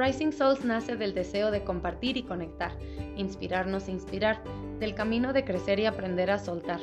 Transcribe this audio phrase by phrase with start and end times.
[0.00, 2.72] Rising Souls nace del deseo de compartir y conectar,
[3.16, 4.42] inspirarnos e inspirar,
[4.78, 6.80] del camino de crecer y aprender a soltar.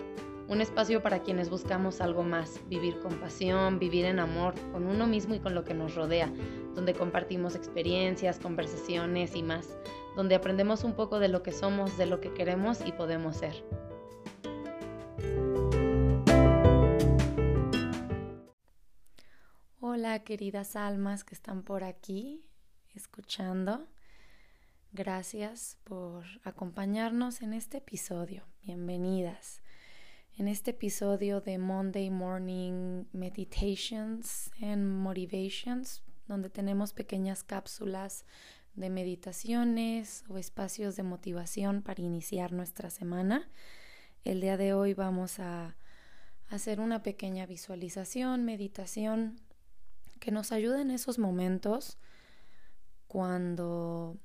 [0.47, 5.07] Un espacio para quienes buscamos algo más, vivir con pasión, vivir en amor, con uno
[5.07, 6.31] mismo y con lo que nos rodea,
[6.75, 9.67] donde compartimos experiencias, conversaciones y más,
[10.15, 13.55] donde aprendemos un poco de lo que somos, de lo que queremos y podemos ser.
[19.79, 22.46] Hola queridas almas que están por aquí
[22.97, 23.87] escuchando.
[24.91, 28.43] Gracias por acompañarnos en este episodio.
[28.63, 29.61] Bienvenidas.
[30.35, 38.25] En este episodio de Monday Morning Meditations and Motivations, donde tenemos pequeñas cápsulas
[38.73, 43.47] de meditaciones o espacios de motivación para iniciar nuestra semana.
[44.23, 45.75] El día de hoy vamos a
[46.49, 49.39] hacer una pequeña visualización, meditación
[50.19, 51.99] que nos ayude en esos momentos
[53.07, 54.17] cuando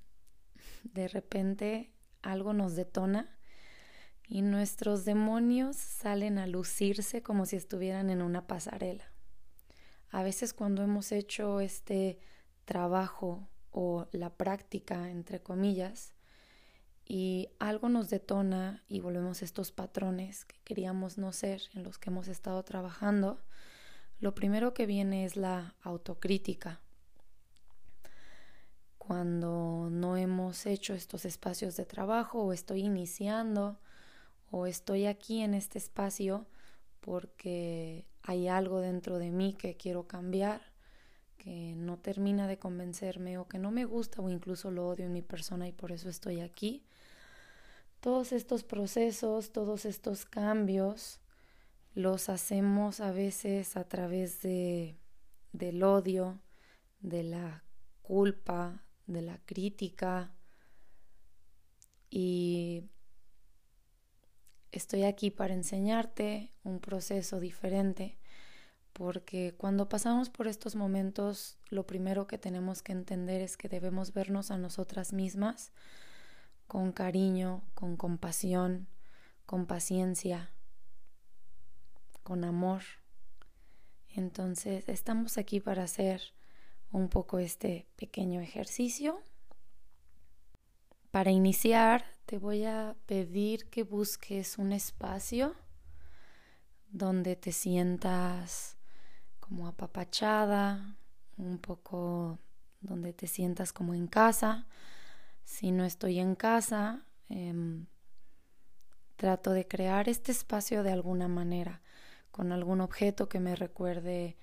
[0.84, 3.36] de repente algo nos detona
[4.28, 9.05] y nuestros demonios salen a lucirse como si estuvieran en una pasarela.
[10.11, 12.19] A veces cuando hemos hecho este
[12.64, 16.14] trabajo o la práctica, entre comillas,
[17.05, 22.11] y algo nos detona y volvemos estos patrones que queríamos no ser en los que
[22.11, 23.42] hemos estado trabajando,
[24.20, 26.80] lo primero que viene es la autocrítica
[29.05, 33.81] cuando no hemos hecho estos espacios de trabajo o estoy iniciando
[34.53, 36.47] o estoy aquí en este espacio
[37.00, 40.62] porque hay algo dentro de mí que quiero cambiar,
[41.36, 45.12] que no termina de convencerme o que no me gusta o incluso lo odio en
[45.12, 46.86] mi persona y por eso estoy aquí.
[47.98, 51.19] Todos estos procesos, todos estos cambios
[51.92, 54.97] los hacemos a veces a través de,
[55.53, 56.41] del odio,
[57.00, 57.64] de la
[58.03, 60.33] culpa, de la crítica
[62.11, 62.84] y
[64.70, 68.18] estoy aquí para enseñarte un proceso diferente
[68.92, 74.12] porque cuando pasamos por estos momentos lo primero que tenemos que entender es que debemos
[74.12, 75.73] vernos a nosotras mismas
[76.67, 78.86] con cariño, con compasión,
[79.46, 80.50] con paciencia,
[82.23, 82.83] con amor.
[84.08, 86.23] Entonces estamos aquí para hacer
[86.92, 89.20] un poco este pequeño ejercicio.
[91.11, 95.55] Para iniciar, te voy a pedir que busques un espacio
[96.91, 98.77] donde te sientas
[99.41, 100.97] como apapachada,
[101.36, 102.39] un poco
[102.80, 104.67] donde te sientas como en casa.
[105.45, 107.86] Si no estoy en casa, em,
[109.17, 111.83] trato de crear este espacio de alguna manera,
[112.30, 114.36] con algún objeto que me recuerde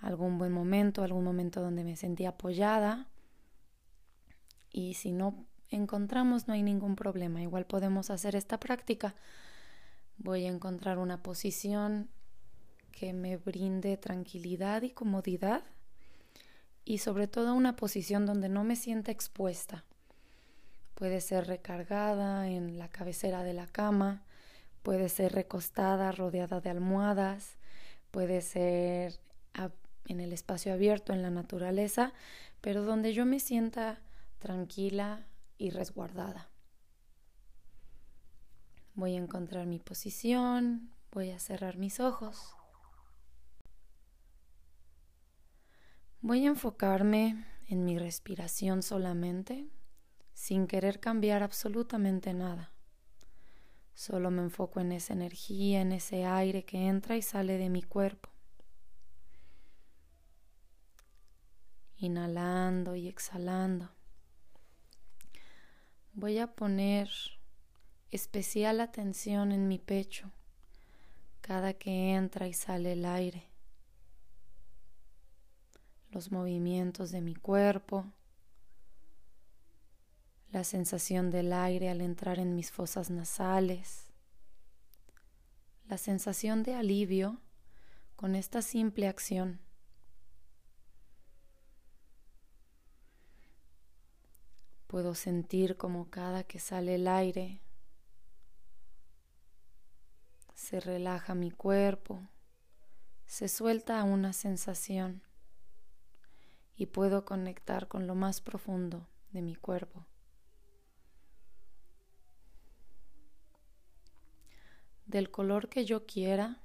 [0.00, 3.08] algún buen momento, algún momento donde me sentí apoyada.
[4.70, 7.42] Y si no encontramos, no hay ningún problema.
[7.42, 9.14] Igual podemos hacer esta práctica.
[10.18, 12.08] Voy a encontrar una posición
[12.92, 15.62] que me brinde tranquilidad y comodidad
[16.84, 19.84] y sobre todo una posición donde no me sienta expuesta.
[20.94, 24.24] Puede ser recargada en la cabecera de la cama,
[24.82, 27.58] puede ser recostada rodeada de almohadas,
[28.10, 29.20] puede ser
[30.06, 32.12] en el espacio abierto, en la naturaleza,
[32.60, 34.00] pero donde yo me sienta
[34.38, 35.26] tranquila
[35.58, 36.50] y resguardada.
[38.94, 42.56] Voy a encontrar mi posición, voy a cerrar mis ojos.
[46.20, 49.68] Voy a enfocarme en mi respiración solamente,
[50.32, 52.72] sin querer cambiar absolutamente nada.
[53.94, 57.82] Solo me enfoco en esa energía, en ese aire que entra y sale de mi
[57.82, 58.35] cuerpo.
[61.98, 63.90] Inhalando y exhalando.
[66.12, 67.10] Voy a poner
[68.10, 70.30] especial atención en mi pecho
[71.40, 73.44] cada que entra y sale el aire,
[76.10, 78.04] los movimientos de mi cuerpo,
[80.50, 84.10] la sensación del aire al entrar en mis fosas nasales,
[85.88, 87.40] la sensación de alivio
[88.16, 89.60] con esta simple acción.
[94.96, 97.60] Puedo sentir como cada que sale el aire
[100.54, 102.26] se relaja mi cuerpo,
[103.26, 105.22] se suelta una sensación
[106.76, 110.06] y puedo conectar con lo más profundo de mi cuerpo.
[115.04, 116.62] Del color que yo quiera,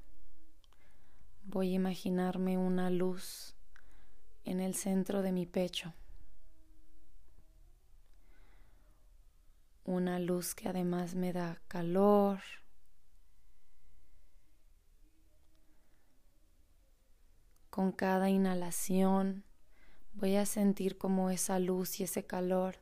[1.43, 3.57] voy a imaginarme una luz
[4.45, 5.93] en el centro de mi pecho
[9.83, 12.39] una luz que además me da calor.
[17.69, 19.43] Con cada inhalación
[20.13, 22.77] voy a sentir como esa luz y ese calor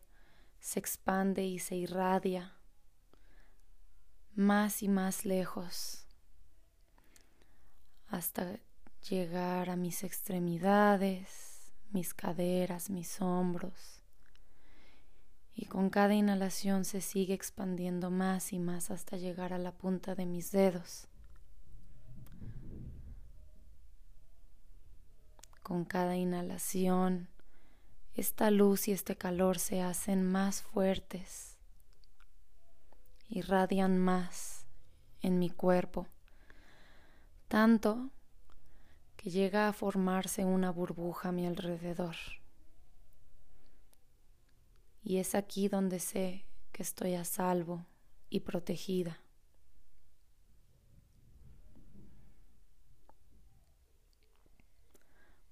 [0.60, 2.56] se expande y se irradia
[4.34, 6.06] más y más lejos
[8.10, 8.60] hasta
[9.08, 13.99] llegar a mis extremidades, mis caderas, mis hombros.
[15.62, 20.16] Y con cada inhalación se sigue expandiendo más y más hasta llegar a la punta
[20.16, 21.10] de mis dedos.
[25.62, 27.28] Con cada inhalación,
[28.16, 31.58] esta luz y este calor se hacen más fuertes,
[33.28, 34.66] irradian más
[35.22, 36.08] en mi cuerpo,
[37.50, 38.12] tanto
[39.18, 42.16] que llega a formarse una burbuja a mi alrededor.
[45.04, 47.86] Y es aquí donde sé que estoy a salvo
[48.30, 49.22] y protegida.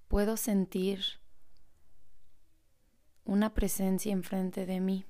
[0.08, 1.04] Puedo sentir
[3.24, 5.04] una presencia enfrente de mí.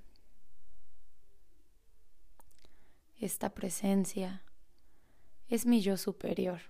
[3.20, 4.43] Esta presencia
[5.49, 6.61] es mi yo superior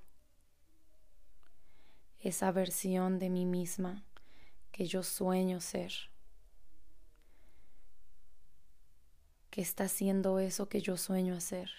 [2.21, 4.05] esa versión de mí misma
[4.73, 5.93] que yo sueño ser,
[9.61, 11.71] está haciendo eso que yo sueño hacer,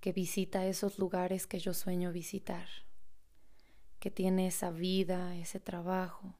[0.00, 2.68] que visita esos lugares que yo sueño visitar,
[3.98, 6.34] que tiene esa vida, ese trabajo,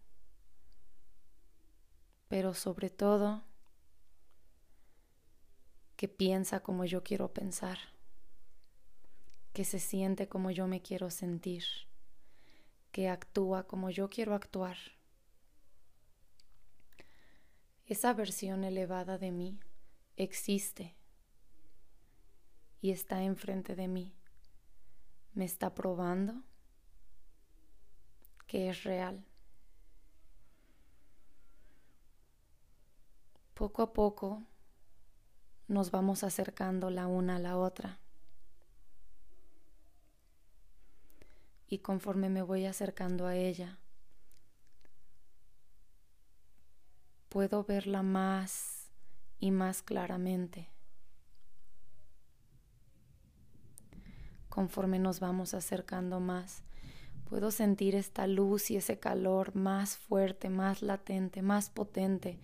[2.29, 3.44] pero sobre todo
[5.97, 7.79] que piensa como yo quiero pensar,
[9.53, 11.65] que se siente como yo me quiero sentir
[12.97, 14.79] que actúa como yo quiero actuar.
[17.85, 19.61] Esa versión elevada de mí
[20.16, 20.96] existe
[22.80, 24.14] y está enfrente de mí.
[25.34, 26.42] Me está probando
[28.46, 29.24] que es real.
[33.54, 34.42] Poco a poco
[35.68, 37.98] nos vamos acercando la una a la otra.
[41.68, 43.78] y conforme me voy acercando a ella,
[47.28, 48.86] puedo verla más
[49.38, 50.69] y más claramente.
[54.49, 56.62] Conforme nos vamos acercando más,
[57.29, 62.38] puedo sentir esta luz y ese calor más fuerte, más latente, más potente,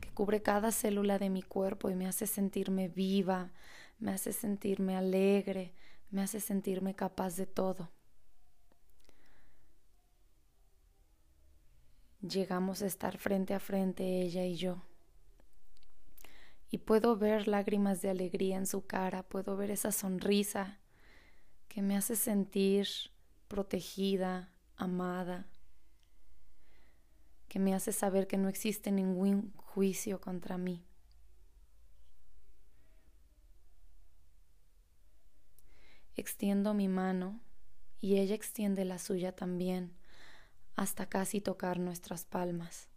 [0.00, 3.52] que cubre cada célula de mi cuerpo y me hace sentirme viva,
[3.98, 5.74] me hace sentirme alegre,
[6.10, 7.90] me hace sentirme capaz de todo.
[12.20, 14.82] llegamos a estar frente a frente ella y yo.
[16.70, 20.78] Y puedo ver lágrimas de alegría en su cara, puedo ver esa sonrisa
[21.68, 22.88] que me hace sentir
[23.48, 25.46] protegida, amada,
[27.48, 30.84] que me hace saber que no existe ningún juicio contra mí.
[36.16, 37.40] Extiendo mi mano
[38.00, 39.96] y ella extiende la suya también
[40.76, 42.87] hasta casi tocar nuestras palmas.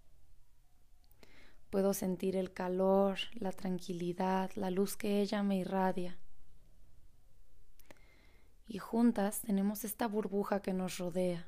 [1.72, 6.18] Puedo sentir el calor, la tranquilidad, la luz que ella me irradia.
[8.68, 11.48] Y juntas tenemos esta burbuja que nos rodea.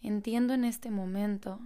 [0.00, 1.60] Entiendo en este momento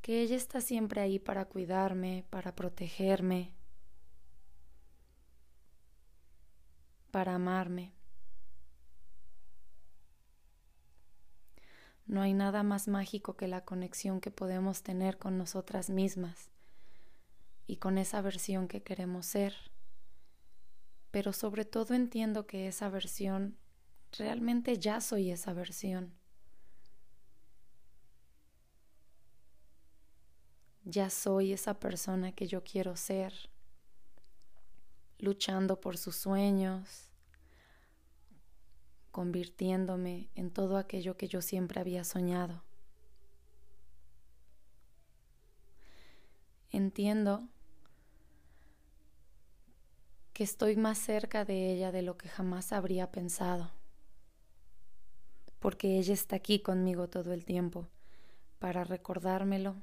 [0.00, 3.52] que ella está siempre ahí para cuidarme, para protegerme,
[7.10, 7.92] para amarme.
[12.06, 16.50] No hay nada más mágico que la conexión que podemos tener con nosotras mismas
[17.66, 19.54] y con esa versión que queremos ser.
[21.10, 23.56] Pero sobre todo entiendo que esa versión,
[24.18, 26.12] realmente ya soy esa versión.
[30.84, 33.32] Ya soy esa persona que yo quiero ser
[35.18, 37.11] luchando por sus sueños,
[39.12, 42.64] convirtiéndome en todo aquello que yo siempre había soñado.
[46.70, 47.46] Entiendo
[50.32, 53.70] que estoy más cerca de ella de lo que jamás habría pensado,
[55.60, 57.86] porque ella está aquí conmigo todo el tiempo
[58.58, 59.76] para recordármelo,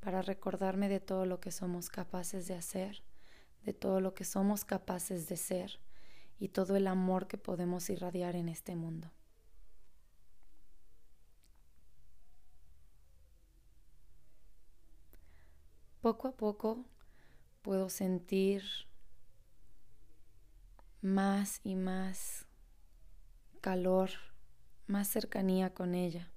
[0.00, 3.02] para recordarme de todo lo que somos capaces de hacer
[3.64, 5.78] de todo lo que somos capaces de ser
[6.40, 9.12] y todo el amor que podemos irradiar en este mundo.
[16.00, 16.84] poco a poco
[17.62, 18.64] puedo sentir
[21.02, 22.46] más y más
[23.60, 24.10] calor,
[24.86, 26.30] más cercanía con ella.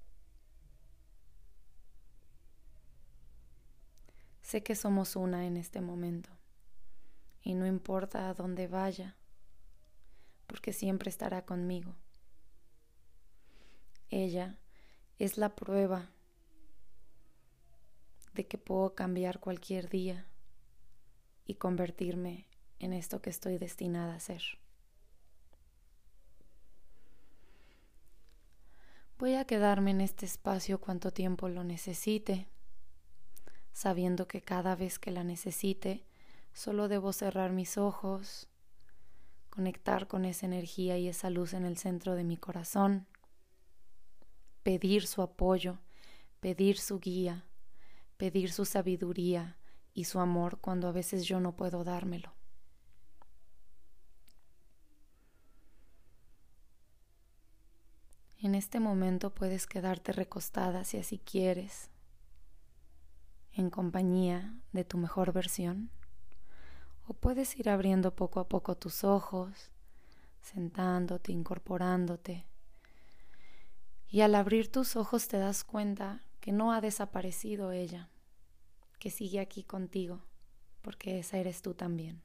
[4.42, 6.30] Sé que somos una en este momento
[7.42, 9.16] y no importa a dónde vaya,
[10.54, 11.96] porque siempre estará conmigo.
[14.08, 14.56] Ella
[15.18, 16.12] es la prueba
[18.34, 20.28] de que puedo cambiar cualquier día
[21.44, 22.46] y convertirme
[22.78, 24.42] en esto que estoy destinada a ser.
[29.18, 32.46] Voy a quedarme en este espacio cuanto tiempo lo necesite,
[33.72, 36.06] sabiendo que cada vez que la necesite,
[36.52, 38.48] solo debo cerrar mis ojos,
[39.54, 43.06] conectar con esa energía y esa luz en el centro de mi corazón,
[44.64, 45.78] pedir su apoyo,
[46.40, 47.44] pedir su guía,
[48.16, 49.56] pedir su sabiduría
[49.92, 52.34] y su amor cuando a veces yo no puedo dármelo.
[58.38, 61.90] En este momento puedes quedarte recostada si así quieres,
[63.52, 65.90] en compañía de tu mejor versión,
[67.06, 69.70] o puedes ir abriendo poco a poco tus ojos,
[70.40, 72.46] sentándote, incorporándote,
[74.08, 78.08] y al abrir tus ojos te das cuenta que no ha desaparecido ella,
[78.98, 80.20] que sigue aquí contigo,
[80.82, 82.22] porque esa eres tú también.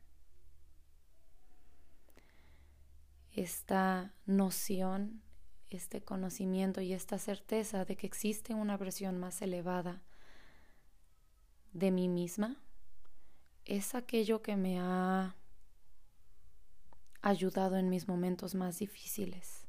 [3.31, 5.21] Esta noción
[5.69, 10.01] este conocimiento y esta certeza de que existe una versión más elevada
[11.74, 12.57] de mí misma
[13.69, 15.35] es aquello que me ha
[17.21, 19.67] ayudado en mis momentos más difíciles.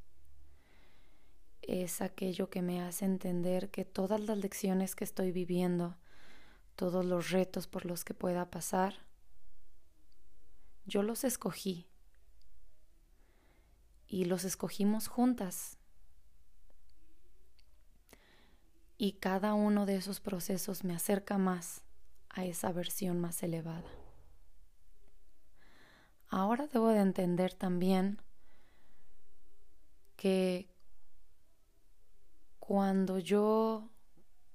[1.61, 5.99] Es aquello que me hace entender que todas las lecciones que estoy viviendo,
[6.77, 8.95] todos los retos por los que pueda pasar,
[10.87, 11.87] yo los escogí
[14.07, 15.77] y los escogimos juntas
[18.97, 21.85] y cada uno de esos procesos me acerca más
[22.31, 23.91] a esa versión más elevada.
[26.29, 28.23] Ahora debo de entender también
[30.17, 30.69] que
[32.59, 33.91] cuando yo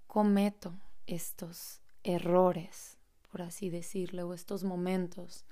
[0.08, 0.74] cometo
[1.06, 2.98] estos errores,
[3.30, 5.46] por así decirlo, o estos momentos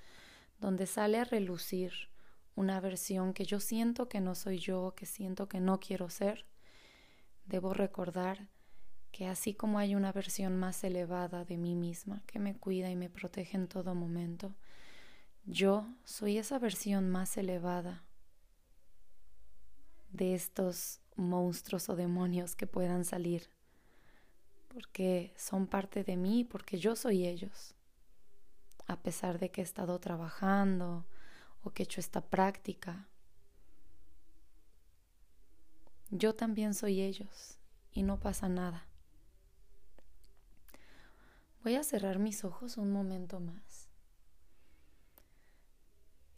[0.59, 1.91] donde sale a relucir
[2.55, 6.45] una versión que yo siento que no soy yo, que siento que no quiero ser,
[7.45, 8.47] debo recordar
[9.13, 12.95] que así como hay una versión más elevada de mí misma que me cuida y
[12.95, 14.55] me protege en todo momento,
[15.45, 18.03] yo soy esa versión más elevada
[20.09, 23.51] de estos monstruos o demonios que puedan salir,
[24.67, 27.75] porque son parte de mí, porque yo soy ellos.
[28.87, 31.05] A pesar de que he estado trabajando
[31.61, 33.07] o que he hecho esta práctica,
[36.09, 37.59] yo también soy ellos
[37.91, 38.87] y no pasa nada.
[41.63, 43.87] Voy a cerrar mis ojos un momento más.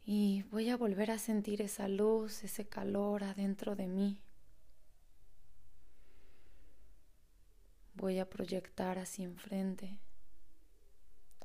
[0.04, 4.22] Y voy a volver a sentir esa luz, ese calor adentro de mí.
[7.96, 9.98] Voy a proyectar hacia enfrente.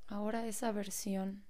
[0.08, 1.42] Ahora esa versión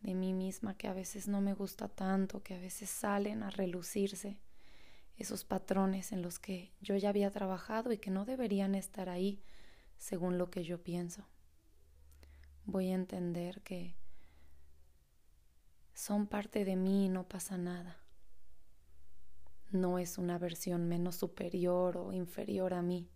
[0.00, 3.50] de mí misma que a veces no me gusta tanto, que a veces salen a
[3.50, 4.40] relucirse
[5.18, 9.42] esos patrones en los que yo ya había trabajado y que no deberían estar ahí
[9.98, 11.26] según lo que yo pienso.
[12.64, 13.96] Voy a entender que
[15.94, 17.98] son parte de mí y no pasa nada.
[19.70, 23.10] No es una versión menos superior o inferior a mí.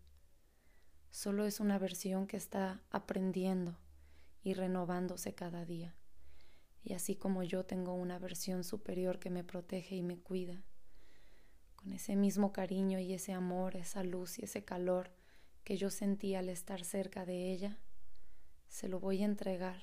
[1.10, 3.78] Solo es una versión que está aprendiendo
[4.42, 5.94] y renovándose cada día.
[6.82, 10.62] Y así como yo tengo una versión superior que me protege y me cuida,
[11.76, 15.10] con ese mismo cariño y ese amor, esa luz y ese calor,
[15.64, 17.78] que yo sentí al estar cerca de ella,
[18.68, 19.80] se lo voy a entregar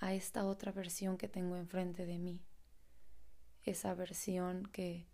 [0.00, 2.40] a esta otra versión que tengo enfrente de mí.
[3.62, 5.06] Esa versión que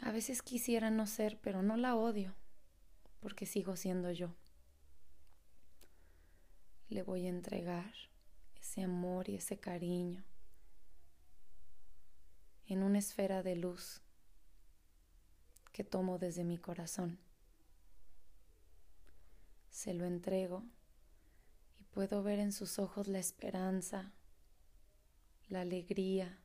[0.00, 2.34] a veces quisiera no ser, pero no la odio,
[3.20, 4.34] porque sigo siendo yo.
[6.88, 7.92] Le voy a entregar
[8.60, 10.24] ese amor y ese cariño
[12.66, 14.02] en una esfera de luz
[15.72, 17.18] que tomo desde mi corazón
[19.78, 20.64] se lo entrego
[21.78, 24.12] y puedo ver en sus ojos la esperanza,
[25.48, 26.40] la alegría,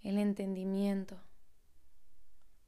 [0.00, 1.20] el entendimiento.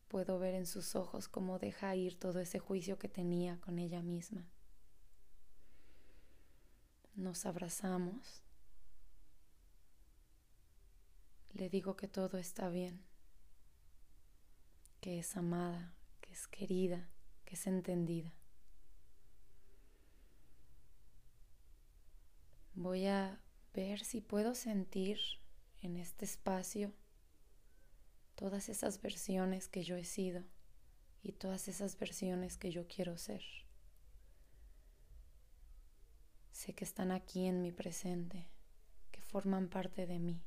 [0.08, 4.02] Puedo ver en sus ojos cómo deja ir todo ese juicio que tenía con ella
[4.02, 4.50] misma.
[7.14, 8.42] Nos abrazamos.
[11.54, 13.02] Le digo que todo está bien,
[15.00, 17.08] que es amada, que es querida,
[17.46, 18.35] que es entendida.
[22.78, 23.40] Voy a
[23.72, 25.18] ver si puedo sentir
[25.80, 26.92] en este espacio
[28.34, 30.44] todas esas versiones que yo he sido
[31.22, 33.42] y todas esas versiones que yo quiero ser.
[36.52, 38.46] Sé que están aquí en mi presente,
[39.10, 40.42] que forman parte de mí.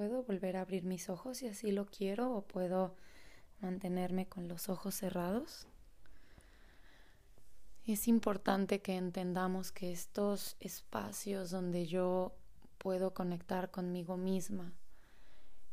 [0.00, 2.94] Puedo volver a abrir mis ojos si así lo quiero o puedo
[3.60, 5.66] mantenerme con los ojos cerrados.
[7.84, 12.32] Es importante que entendamos que estos espacios donde yo
[12.78, 14.72] puedo conectar conmigo misma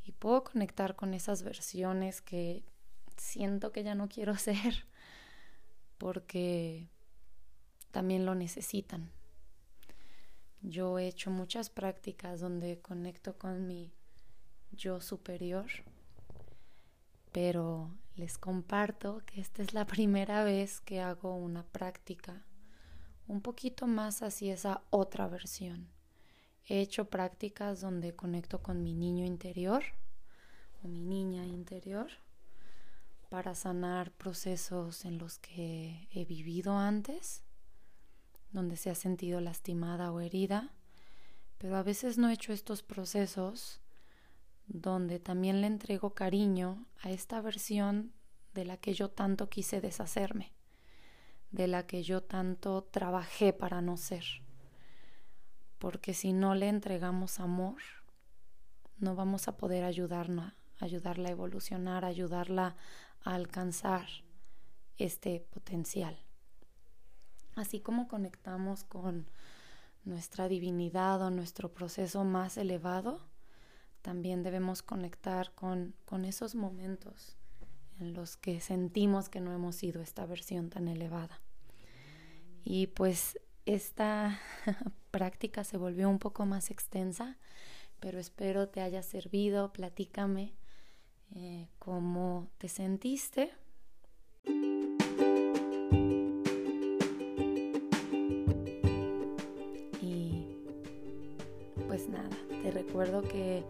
[0.03, 2.63] y puedo conectar con esas versiones que
[3.15, 4.87] siento que ya no quiero ser
[5.99, 6.89] porque
[7.91, 9.11] también lo necesitan.
[10.63, 13.93] Yo he hecho muchas prácticas donde conecto con mi
[14.71, 15.67] yo superior
[17.37, 22.43] pero les comparto que esta es la primera vez que hago una práctica
[23.27, 25.87] un poquito más hacia esa otra versión.
[26.65, 29.83] He hecho prácticas donde conecto con mi niño interior
[30.81, 32.07] o mi niña interior
[33.29, 37.43] para sanar procesos en los que he vivido antes,
[38.51, 40.73] donde se ha sentido lastimada o herida,
[41.59, 43.79] pero a veces no he hecho estos procesos
[44.67, 48.13] donde también le entrego cariño a esta versión
[48.53, 50.53] de la que yo tanto quise deshacerme,
[51.51, 54.25] de la que yo tanto trabajé para no ser.
[55.79, 57.81] Porque si no le entregamos amor,
[58.97, 62.75] no vamos a poder ayudarla, ayudarla a evolucionar, ayudarla
[63.23, 64.07] a alcanzar
[64.97, 66.17] este potencial.
[67.55, 69.29] Así como conectamos con
[70.03, 73.26] nuestra divinidad o nuestro proceso más elevado,
[74.01, 77.37] también debemos conectar con, con esos momentos
[77.99, 81.41] en los que sentimos que no hemos sido esta versión tan elevada.
[82.63, 84.39] Y pues esta
[85.11, 87.37] práctica se volvió un poco más extensa,
[87.99, 89.73] pero espero te haya servido.
[89.73, 90.53] Platícame
[91.35, 93.51] eh, cómo te sentiste.
[100.01, 100.45] Y
[101.87, 103.63] pues nada, te recuerdo que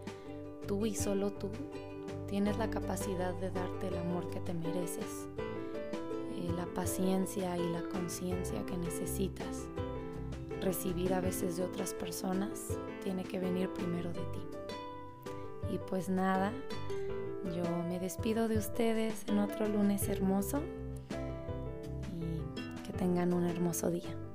[0.67, 1.49] tú y solo tú
[2.27, 5.27] tienes la capacidad de darte el amor que te mereces,
[6.35, 9.67] eh, la paciencia y la conciencia que necesitas.
[10.61, 14.41] Recibir a veces de otras personas tiene que venir primero de ti.
[15.73, 16.51] Y pues nada,
[17.55, 20.61] yo me despido de ustedes en otro lunes hermoso
[22.19, 24.26] y que tengan un hermoso día.